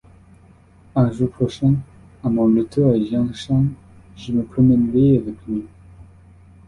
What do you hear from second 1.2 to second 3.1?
prochain, à mon retour à